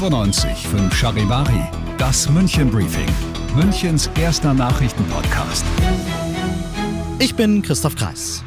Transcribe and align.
fünf 0.00 0.94
Charivari, 0.94 1.60
das 1.98 2.26
München 2.30 2.70
Briefing, 2.70 3.08
Münchens 3.54 4.08
erster 4.18 4.54
Nachrichtenpodcast. 4.54 5.62
Ich 7.18 7.34
bin 7.34 7.60
Christoph 7.60 7.96
Kreis. 7.96 8.42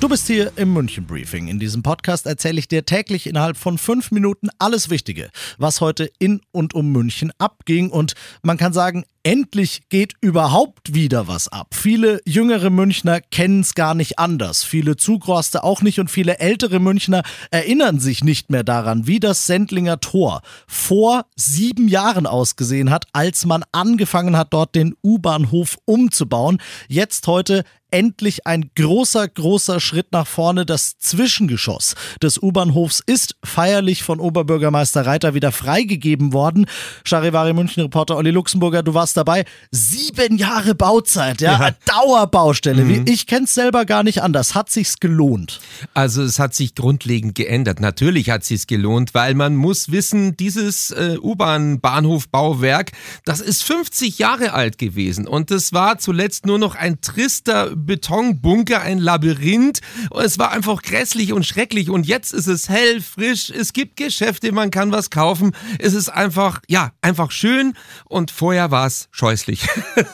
Du 0.00 0.08
bist 0.08 0.28
hier 0.28 0.52
im 0.54 0.72
München 0.72 1.06
Briefing. 1.06 1.48
In 1.48 1.58
diesem 1.58 1.82
Podcast 1.82 2.26
erzähle 2.26 2.60
ich 2.60 2.68
dir 2.68 2.86
täglich 2.86 3.26
innerhalb 3.26 3.56
von 3.56 3.78
fünf 3.78 4.12
Minuten 4.12 4.48
alles 4.60 4.90
Wichtige, 4.90 5.28
was 5.58 5.80
heute 5.80 6.08
in 6.20 6.40
und 6.52 6.72
um 6.72 6.92
München 6.92 7.32
abging. 7.38 7.90
Und 7.90 8.14
man 8.42 8.58
kann 8.58 8.72
sagen, 8.72 9.04
endlich 9.24 9.88
geht 9.88 10.14
überhaupt 10.20 10.94
wieder 10.94 11.26
was 11.26 11.48
ab. 11.48 11.74
Viele 11.74 12.20
jüngere 12.24 12.70
Münchner 12.70 13.20
kennen 13.20 13.60
es 13.60 13.74
gar 13.74 13.94
nicht 13.96 14.20
anders. 14.20 14.62
Viele 14.62 14.96
Zugroste 14.96 15.64
auch 15.64 15.82
nicht 15.82 15.98
und 15.98 16.12
viele 16.12 16.38
ältere 16.38 16.78
Münchner 16.78 17.24
erinnern 17.50 17.98
sich 17.98 18.22
nicht 18.22 18.50
mehr 18.50 18.62
daran, 18.62 19.08
wie 19.08 19.18
das 19.18 19.46
Sendlinger 19.46 19.98
Tor 19.98 20.42
vor 20.68 21.26
sieben 21.34 21.88
Jahren 21.88 22.26
ausgesehen 22.26 22.90
hat, 22.90 23.06
als 23.12 23.44
man 23.46 23.64
angefangen 23.72 24.36
hat, 24.36 24.52
dort 24.52 24.76
den 24.76 24.94
U-Bahnhof 25.02 25.76
umzubauen. 25.84 26.62
Jetzt 26.86 27.26
heute 27.26 27.64
endlich 27.90 28.46
ein 28.46 28.70
großer, 28.74 29.28
großer 29.28 29.80
Schritt 29.80 30.12
nach 30.12 30.26
vorne. 30.26 30.66
Das 30.66 30.98
Zwischengeschoss 30.98 31.94
des 32.22 32.38
U-Bahnhofs 32.42 33.02
ist 33.06 33.36
feierlich 33.44 34.02
von 34.02 34.20
Oberbürgermeister 34.20 35.06
Reiter 35.06 35.34
wieder 35.34 35.52
freigegeben 35.52 36.32
worden. 36.32 36.66
Charivari 37.04 37.52
München 37.52 37.82
Reporter 37.82 38.16
Olli 38.16 38.30
Luxemburger, 38.30 38.82
du 38.82 38.94
warst 38.94 39.16
dabei. 39.16 39.44
Sieben 39.70 40.36
Jahre 40.36 40.74
Bauzeit, 40.74 41.40
ja, 41.40 41.58
ja. 41.58 41.70
Dauerbaustelle. 41.86 42.84
Mhm. 42.84 43.04
Ich 43.08 43.26
kenn's 43.26 43.54
selber 43.54 43.84
gar 43.84 44.02
nicht 44.02 44.22
anders. 44.22 44.54
Hat 44.54 44.70
sich's 44.70 44.98
gelohnt? 44.98 45.60
Also 45.94 46.22
es 46.22 46.38
hat 46.38 46.54
sich 46.54 46.74
grundlegend 46.74 47.34
geändert. 47.34 47.80
Natürlich 47.80 48.30
hat 48.30 48.44
sich's 48.44 48.66
gelohnt, 48.66 49.14
weil 49.14 49.34
man 49.34 49.56
muss 49.56 49.90
wissen, 49.90 50.36
dieses 50.36 50.90
äh, 50.90 51.16
U-Bahn-Bahnhof-Bauwerk, 51.20 52.92
das 53.24 53.40
ist 53.40 53.64
50 53.64 54.18
Jahre 54.18 54.52
alt 54.52 54.78
gewesen 54.78 55.26
und 55.26 55.50
es 55.50 55.72
war 55.72 55.98
zuletzt 55.98 56.46
nur 56.46 56.58
noch 56.58 56.74
ein 56.74 57.00
trister 57.00 57.77
Betonbunker, 57.86 58.80
ein 58.80 58.98
Labyrinth. 58.98 59.80
Es 60.22 60.38
war 60.38 60.52
einfach 60.52 60.82
grässlich 60.82 61.32
und 61.32 61.46
schrecklich 61.46 61.90
und 61.90 62.06
jetzt 62.06 62.32
ist 62.32 62.46
es 62.46 62.68
hell, 62.68 63.00
frisch, 63.00 63.50
es 63.50 63.72
gibt 63.72 63.96
Geschäfte, 63.96 64.52
man 64.52 64.70
kann 64.70 64.92
was 64.92 65.10
kaufen. 65.10 65.52
Es 65.78 65.94
ist 65.94 66.08
einfach, 66.08 66.60
ja, 66.68 66.92
einfach 67.00 67.30
schön 67.30 67.74
und 68.04 68.30
vorher 68.30 68.70
war 68.70 68.86
es 68.86 69.08
scheußlich. 69.10 69.66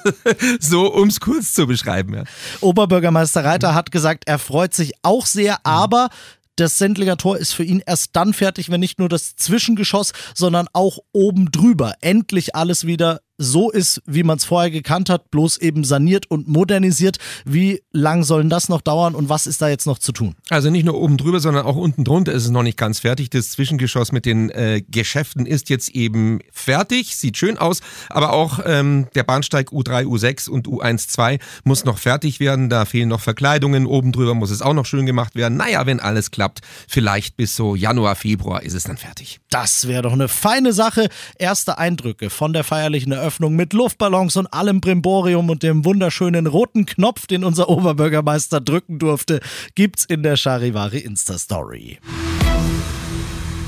so, 0.61 0.93
um 0.93 1.09
es 1.09 1.21
kurz 1.21 1.55
zu 1.55 1.67
beschreiben. 1.67 2.15
Ja. 2.15 2.25
Oberbürgermeister 2.61 3.45
Reiter 3.45 3.75
hat 3.75 3.91
gesagt, 3.91 4.25
er 4.27 4.39
freut 4.39 4.75
sich 4.75 4.93
auch 5.03 5.27
sehr, 5.27 5.65
aber 5.65 6.09
das 6.57 6.79
Sendlinger 6.79 7.17
Tor 7.17 7.37
ist 7.37 7.53
für 7.53 7.65
ihn 7.65 7.83
erst 7.85 8.11
dann 8.15 8.33
fertig, 8.33 8.71
wenn 8.71 8.81
nicht 8.81 8.99
nur 8.99 9.09
das 9.09 9.35
Zwischengeschoss, 9.35 10.13
sondern 10.35 10.69
auch 10.73 10.99
oben 11.13 11.51
drüber 11.51 11.95
endlich 12.01 12.55
alles 12.55 12.87
wieder 12.87 13.21
so 13.37 13.71
ist, 13.71 14.01
wie 14.07 14.23
man 14.23 14.39
es 14.39 14.45
vorher 14.45 14.71
gekannt 14.71 15.11
hat, 15.11 15.31
bloß 15.31 15.59
eben 15.59 15.85
saniert 15.85 16.31
und 16.31 16.47
modernisiert. 16.47 17.19
Wie 17.45 17.83
lang 17.93 18.23
sollen 18.23 18.49
das 18.49 18.69
noch 18.69 18.81
dauern 18.81 19.15
und 19.15 19.29
was 19.29 19.47
ist 19.47 19.61
da 19.61 19.69
jetzt 19.69 19.87
noch 19.87 19.99
zu 19.99 20.13
tun? 20.13 20.35
Also 20.51 20.71
nicht 20.71 20.85
nur 20.85 21.01
oben 21.01 21.17
drüber, 21.17 21.41
sondern 21.41 21.67
auch 21.67 21.77
unten 21.77 22.05
drunter 22.05 22.33
ist 22.33 22.45
es 22.45 22.51
noch 22.51 22.63
nicht 22.63 22.79
ganz 22.79 23.01
fertig. 23.01 23.31
Das 23.31 23.51
Zwischengeschoss 23.51 24.13
mit 24.13 24.25
den 24.25 24.51
äh, 24.51 24.83
Geschäften 24.89 25.47
ist 25.47 25.69
jetzt 25.69 25.91
eben 25.91 26.41
fertig, 26.53 27.17
sieht 27.17 27.37
schön 27.37 27.59
aus, 27.59 27.81
aber 28.09 28.33
auch 28.33 28.61
ähm, 28.65 29.09
der 29.15 29.25
Bahnsteig 29.25 29.71
U3, 29.71 30.05
U6 30.05 30.49
und 30.49 30.69
U1-2 30.69 31.41
muss 31.65 31.85
noch 31.85 31.99
fertig 31.99 32.39
werden. 32.39 32.69
Da 32.69 32.85
fehlen 32.85 33.09
noch 33.09 33.21
Verkleidungen. 33.21 33.87
Oben 33.87 34.13
drüber 34.13 34.35
muss 34.35 34.51
es 34.51 34.63
auch 34.63 34.75
noch 34.75 34.87
schön 34.87 35.07
gemacht 35.07 35.35
werden. 35.35 35.57
Naja, 35.57 35.87
wenn 35.87 35.99
alles 35.99 36.31
klappt, 36.31 36.61
vielleicht 36.89 37.37
bis 37.37 37.57
so 37.57 37.75
Januar, 37.75 38.15
Februar 38.15 38.63
ist 38.63 38.75
es 38.75 38.85
dann 38.85 38.97
fertig. 38.97 39.41
Das 39.51 39.89
wäre 39.89 40.03
doch 40.03 40.13
eine 40.13 40.29
feine 40.29 40.73
Sache. 40.73 41.09
Erste 41.37 41.79
Eindrücke 41.79 42.31
von 42.31 42.53
der 42.53 42.63
feierlichen 42.63 43.13
Eröffnung 43.13 43.24
Eröffnung 43.25 43.57
mit 43.57 43.73
Luftballons 43.73 44.37
und 44.37 44.53
allem 44.53 44.83
Brimborium 44.83 45.49
und 45.49 45.63
dem 45.63 45.87
wunderschönen 45.87 46.47
roten 46.47 46.85
Knopf, 46.85 47.27
den 47.27 47.43
unser 47.43 47.71
Oberbürgermeister 47.71 48.61
drücken 48.61 48.99
durfte, 48.99 49.41
gibt's 49.75 50.05
in 50.05 50.23
der 50.23 50.37
Charivari 50.37 50.99
Insta-Story. 50.99 52.01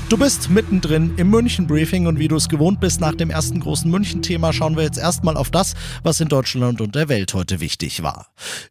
Du 0.09 0.15
bist 0.15 0.49
mittendrin 0.49 1.15
im 1.17 1.29
München-Briefing 1.31 2.07
und 2.07 2.17
wie 2.17 2.29
du 2.29 2.37
es 2.37 2.47
gewohnt 2.47 2.79
bist, 2.79 3.01
nach 3.01 3.13
dem 3.13 3.29
ersten 3.29 3.59
großen 3.59 3.91
München-Thema 3.91 4.53
schauen 4.53 4.77
wir 4.77 4.83
jetzt 4.83 4.97
erstmal 4.97 5.35
auf 5.35 5.51
das, 5.51 5.73
was 6.01 6.21
in 6.21 6.29
Deutschland 6.29 6.79
und 6.79 6.95
der 6.95 7.09
Welt 7.09 7.33
heute 7.33 7.59
wichtig 7.59 8.03
war. 8.03 8.27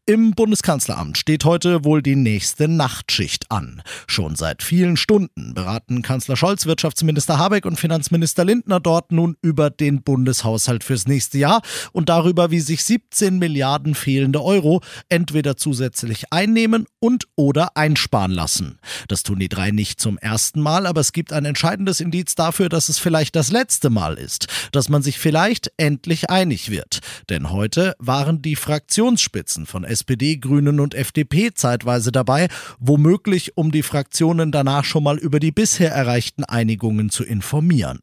Im 0.06 0.30
Bundeskanzleramt 0.30 1.18
steht 1.18 1.44
heute 1.44 1.84
wohl 1.84 2.00
die 2.00 2.16
nächste 2.16 2.68
Nachtschicht 2.68 3.50
an. 3.50 3.82
Schon 4.06 4.34
seit 4.34 4.62
vielen 4.62 4.96
Stunden 4.96 5.52
beraten 5.52 6.00
Kanzler 6.00 6.36
Scholz, 6.36 6.64
Wirtschaftsminister 6.64 7.38
Habeck 7.38 7.66
und 7.66 7.78
Finanzminister 7.78 8.46
Lindner 8.46 8.80
dort 8.80 9.12
nun 9.12 9.36
über 9.42 9.68
den 9.68 10.02
Bundeshaushalt 10.02 10.84
fürs 10.84 11.06
nächste 11.06 11.36
Jahr 11.36 11.60
und 11.92 12.08
darüber, 12.08 12.50
wie 12.50 12.60
sich 12.60 12.82
17 12.82 13.38
Milliarden 13.38 13.94
fehlende 13.94 14.42
Euro 14.42 14.80
entweder 15.10 15.58
zusätzlich 15.58 16.32
einnehmen 16.32 16.86
und 16.98 17.28
oder 17.36 17.76
einsparen 17.76 18.32
lassen. 18.32 18.78
Das 19.08 19.22
tun 19.22 19.38
die 19.38 19.50
drei 19.50 19.70
nicht 19.70 20.00
zum 20.00 20.16
ersten 20.16 20.62
Mal, 20.62 20.86
aber 20.86 21.02
es 21.02 21.12
gibt 21.12 21.25
gibt 21.26 21.32
ein 21.36 21.44
entscheidendes 21.44 22.00
Indiz 22.00 22.36
dafür, 22.36 22.68
dass 22.68 22.88
es 22.88 22.98
vielleicht 22.98 23.34
das 23.34 23.50
letzte 23.50 23.90
Mal 23.90 24.14
ist, 24.14 24.46
dass 24.70 24.88
man 24.88 25.02
sich 25.02 25.18
vielleicht 25.18 25.72
endlich 25.76 26.30
einig 26.30 26.70
wird. 26.70 27.00
Denn 27.28 27.50
heute 27.50 27.96
waren 27.98 28.42
die 28.42 28.54
Fraktionsspitzen 28.54 29.66
von 29.66 29.82
SPD, 29.82 30.36
Grünen 30.36 30.78
und 30.78 30.94
FDP 30.94 31.52
zeitweise 31.52 32.12
dabei, 32.12 32.46
womöglich 32.78 33.56
um 33.56 33.72
die 33.72 33.82
Fraktionen 33.82 34.52
danach 34.52 34.84
schon 34.84 35.02
mal 35.02 35.18
über 35.18 35.40
die 35.40 35.50
bisher 35.50 35.90
erreichten 35.90 36.44
Einigungen 36.44 37.10
zu 37.10 37.24
informieren. 37.24 37.98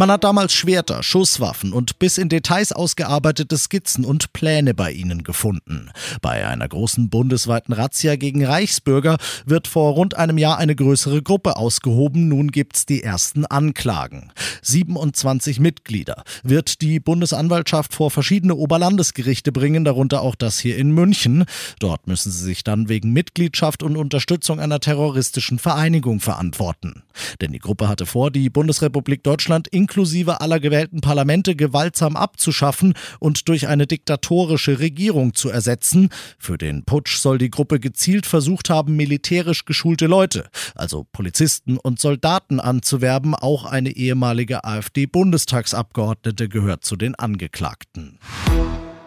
Man 0.00 0.10
hat 0.10 0.24
damals 0.24 0.54
Schwerter, 0.54 1.02
Schusswaffen 1.02 1.74
und 1.74 1.98
bis 1.98 2.16
in 2.16 2.30
Details 2.30 2.72
ausgearbeitete 2.72 3.58
Skizzen 3.58 4.06
und 4.06 4.32
Pläne 4.32 4.72
bei 4.72 4.92
ihnen 4.92 5.24
gefunden. 5.24 5.90
Bei 6.22 6.48
einer 6.48 6.66
großen 6.66 7.10
bundesweiten 7.10 7.74
Razzia 7.74 8.16
gegen 8.16 8.42
Reichsbürger 8.42 9.18
wird 9.44 9.68
vor 9.68 9.92
rund 9.92 10.16
einem 10.16 10.38
Jahr 10.38 10.56
eine 10.56 10.74
größere 10.74 11.20
Gruppe 11.20 11.58
ausgehoben. 11.58 12.28
Nun 12.28 12.50
gibt's 12.50 12.86
die 12.86 13.02
ersten 13.02 13.44
Anklagen. 13.44 14.32
27 14.62 15.60
Mitglieder 15.60 16.24
wird 16.44 16.80
die 16.80 16.98
Bundesanwaltschaft 16.98 17.92
vor 17.92 18.10
verschiedene 18.10 18.54
Oberlandesgerichte 18.54 19.52
bringen, 19.52 19.84
darunter 19.84 20.22
auch 20.22 20.34
das 20.34 20.58
hier 20.58 20.78
in 20.78 20.92
München. 20.92 21.44
Dort 21.78 22.06
müssen 22.06 22.32
sie 22.32 22.42
sich 22.42 22.64
dann 22.64 22.88
wegen 22.88 23.12
Mitgliedschaft 23.12 23.82
und 23.82 23.98
Unterstützung 23.98 24.60
einer 24.60 24.80
terroristischen 24.80 25.58
Vereinigung 25.58 26.20
verantworten. 26.20 27.02
Denn 27.42 27.52
die 27.52 27.58
Gruppe 27.58 27.86
hatte 27.86 28.06
vor, 28.06 28.30
die 28.30 28.48
Bundesrepublik 28.48 29.22
Deutschland 29.22 29.68
inklusive 29.90 30.40
aller 30.40 30.60
gewählten 30.60 31.00
Parlamente 31.00 31.56
gewaltsam 31.56 32.16
abzuschaffen 32.16 32.94
und 33.18 33.48
durch 33.48 33.66
eine 33.66 33.88
diktatorische 33.88 34.78
Regierung 34.78 35.34
zu 35.34 35.50
ersetzen. 35.50 36.10
Für 36.38 36.56
den 36.56 36.84
Putsch 36.84 37.16
soll 37.16 37.38
die 37.38 37.50
Gruppe 37.50 37.80
gezielt 37.80 38.24
versucht 38.24 38.70
haben, 38.70 38.94
militärisch 38.94 39.64
geschulte 39.64 40.06
Leute, 40.06 40.48
also 40.76 41.06
Polizisten 41.10 41.76
und 41.76 41.98
Soldaten 41.98 42.60
anzuwerben. 42.60 43.34
Auch 43.34 43.64
eine 43.64 43.90
ehemalige 43.90 44.62
AfD-Bundestagsabgeordnete 44.62 46.48
gehört 46.48 46.84
zu 46.84 46.94
den 46.94 47.16
Angeklagten. 47.16 48.20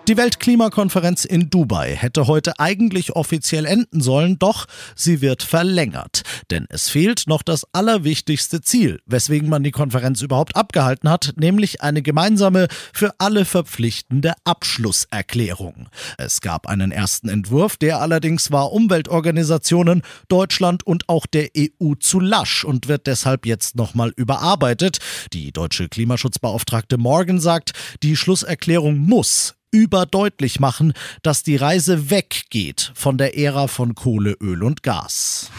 Die 0.10 0.18
Weltklimakonferenz 0.18 1.24
in 1.24 1.50
Dubai 1.50 1.96
hätte 1.96 2.28
heute 2.28 2.60
eigentlich 2.60 3.16
offiziell 3.16 3.66
enden 3.66 4.02
sollen, 4.02 4.38
doch 4.38 4.66
sie 4.98 5.22
wird 5.22 5.44
verlängert. 5.44 6.24
Denn 6.52 6.66
es 6.70 6.90
fehlt 6.90 7.24
noch 7.28 7.42
das 7.42 7.66
allerwichtigste 7.72 8.60
Ziel, 8.60 9.00
weswegen 9.06 9.48
man 9.48 9.64
die 9.64 9.72
Konferenz 9.72 10.22
überhaupt 10.22 10.58
abgehalten 10.58 11.10
hat, 11.10 11.36
nämlich 11.38 11.82
eine 11.82 12.02
gemeinsame, 12.02 12.68
für 12.92 13.14
alle 13.18 13.46
verpflichtende 13.46 14.34
Abschlusserklärung. 14.44 15.88
Es 16.18 16.42
gab 16.42 16.68
einen 16.68 16.92
ersten 16.92 17.30
Entwurf, 17.30 17.78
der 17.78 18.02
allerdings 18.02 18.52
war 18.52 18.74
Umweltorganisationen, 18.74 20.02
Deutschland 20.28 20.86
und 20.86 21.08
auch 21.08 21.26
der 21.26 21.48
EU 21.58 21.94
zu 21.98 22.20
lasch 22.20 22.66
und 22.66 22.90
wird 22.90 23.08
deshalb 23.08 23.46
jetzt 23.46 23.78
nochmal 23.78 24.12
überarbeitet. 24.18 24.98
Die 25.32 25.54
deutsche 25.54 25.88
Klimaschutzbeauftragte 25.88 26.98
Morgan 26.98 27.40
sagt, 27.40 27.72
die 28.04 28.18
Schlusserklärung 28.18 28.98
muss 28.98 29.56
überdeutlich 29.74 30.60
machen, 30.60 30.94
dass 31.24 31.44
die 31.44 31.58
Reise 31.58 32.10
weggeht 32.10 32.92
von 32.96 33.18
der 33.18 33.38
Ära 33.38 33.68
von 33.68 33.96
Kohle, 33.96 34.38
Öl 34.40 34.64
und 34.64 34.84
Gas. 34.84 35.52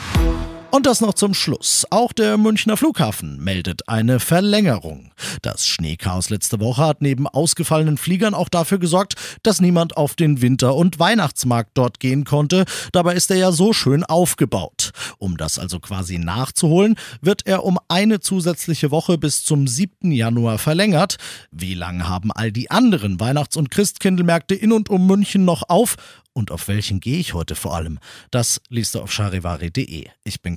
Und 0.75 0.87
das 0.87 1.01
noch 1.01 1.15
zum 1.15 1.35
Schluss. 1.35 1.87
Auch 1.91 2.13
der 2.13 2.37
Münchner 2.37 2.77
Flughafen 2.77 3.39
meldet 3.39 3.89
eine 3.89 4.19
Verlängerung. 4.19 5.13
Das 5.41 5.69
Schneechaos 5.69 6.31
letzte 6.31 6.59
Woche 6.59 6.83
hat 6.83 7.01
neben 7.01 7.29
ausgefallenen 7.29 7.97
Fliegern 7.97 8.35
auch 8.35 8.49
dafür 8.49 8.81
gesorgt, 8.81 9.15
dass 9.45 9.61
niemand 9.61 9.97
auf 9.97 10.17
den 10.17 10.43
Winter- 10.43 10.75
und 10.75 10.99
Weihnachtsmarkt 10.99 11.71
dort 11.75 12.01
gehen 12.01 12.25
konnte. 12.25 12.65
Dabei 12.91 13.15
ist 13.15 13.31
er 13.31 13.37
ja 13.37 13.53
so 13.53 13.73
schön 13.73 14.03
aufgebaut. 14.03 14.91
Um 15.19 15.37
das 15.37 15.61
also 15.61 15.79
quasi 15.79 16.19
nachzuholen, 16.19 16.97
wird 17.21 17.47
er 17.47 17.63
um 17.63 17.79
eine 17.87 18.19
zusätzliche 18.19 18.91
Woche 18.91 19.17
bis 19.17 19.45
zum 19.45 19.69
7. 19.69 20.11
Januar 20.11 20.59
verlängert. 20.59 21.19
Wie 21.53 21.75
lange 21.75 22.09
haben 22.09 22.33
all 22.33 22.51
die 22.51 22.73
anderen 22.73 23.21
Weihnachts- 23.21 23.57
und 23.57 23.71
Christkindlmärkte 23.71 24.57
in 24.57 24.73
und 24.73 24.91
um 24.91 25.07
München 25.07 25.45
noch 25.45 25.69
auf? 25.69 25.95
Und 26.37 26.51
auf 26.51 26.67
welchen 26.67 26.99
gehe 26.99 27.19
ich 27.19 27.33
heute 27.33 27.55
vor 27.55 27.77
allem? 27.77 28.01
Das 28.33 28.61
liest 28.69 28.97
du 28.97 29.01
auf 29.01 29.13
charivari.de. 29.13 30.09
Ich 30.25 30.43
bin 30.43 30.57